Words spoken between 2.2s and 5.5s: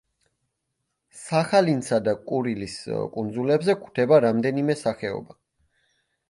კურილის კუნძულებზე გვხვდება რამდენიმე სახეობა.